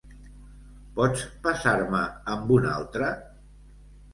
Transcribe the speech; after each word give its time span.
Pots 0.95 1.21
passar-me 1.47 2.01
amb 2.37 2.55
un 2.59 2.69
altre? 2.73 3.11